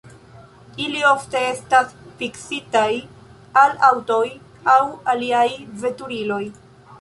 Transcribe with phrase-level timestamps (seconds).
[0.85, 1.91] Ili ofte estas
[2.21, 2.87] fiksitaj
[3.65, 4.23] al aŭtoj
[4.77, 4.83] aŭ
[5.15, 5.45] aliaj
[5.85, 6.43] veturiloj.